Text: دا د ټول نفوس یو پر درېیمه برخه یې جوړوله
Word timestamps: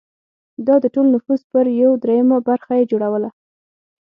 دا 0.67 0.75
د 0.83 0.85
ټول 0.93 1.05
نفوس 1.15 1.41
یو 1.81 1.91
پر 1.93 2.01
درېیمه 2.03 2.37
برخه 2.47 2.73
یې 2.79 2.89
جوړوله 2.91 3.29